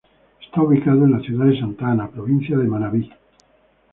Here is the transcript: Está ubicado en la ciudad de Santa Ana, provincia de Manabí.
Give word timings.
Está 0.43 0.63
ubicado 0.63 1.05
en 1.05 1.11
la 1.11 1.19
ciudad 1.19 1.45
de 1.45 1.59
Santa 1.59 1.89
Ana, 1.91 2.09
provincia 2.09 2.57
de 2.57 2.63
Manabí. 2.67 3.07